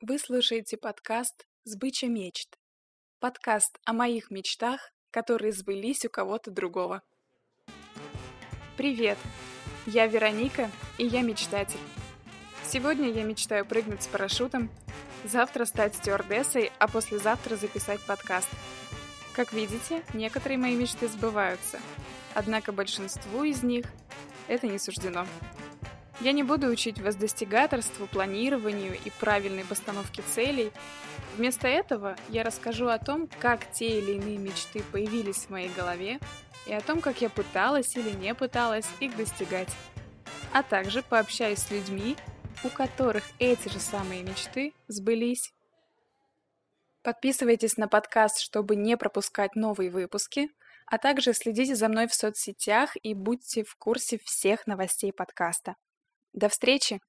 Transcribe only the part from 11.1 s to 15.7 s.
мечтатель. Сегодня я мечтаю прыгнуть с парашютом, завтра